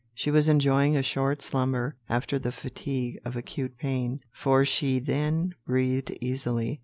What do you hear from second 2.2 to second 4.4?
the fatigue of acute pain,